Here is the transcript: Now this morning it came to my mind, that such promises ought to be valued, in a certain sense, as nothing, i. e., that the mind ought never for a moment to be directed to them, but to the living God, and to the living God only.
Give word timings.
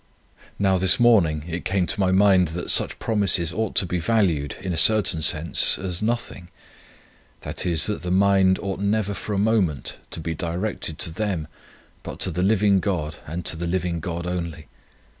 Now 0.57 0.79
this 0.79 0.99
morning 0.99 1.43
it 1.47 1.63
came 1.63 1.85
to 1.85 1.99
my 1.99 2.11
mind, 2.11 2.47
that 2.57 2.71
such 2.71 2.97
promises 2.97 3.53
ought 3.53 3.75
to 3.75 3.85
be 3.85 3.99
valued, 3.99 4.55
in 4.59 4.73
a 4.73 4.75
certain 4.75 5.21
sense, 5.21 5.77
as 5.77 6.01
nothing, 6.01 6.47
i. 7.45 7.49
e., 7.51 7.75
that 7.75 7.99
the 8.01 8.09
mind 8.09 8.57
ought 8.57 8.79
never 8.79 9.13
for 9.13 9.33
a 9.33 9.37
moment 9.37 9.97
to 10.09 10.19
be 10.19 10.33
directed 10.33 10.97
to 10.97 11.13
them, 11.13 11.47
but 12.01 12.19
to 12.21 12.31
the 12.31 12.41
living 12.41 12.79
God, 12.79 13.17
and 13.27 13.45
to 13.45 13.55
the 13.55 13.67
living 13.67 13.99
God 13.99 14.25
only. 14.25 14.67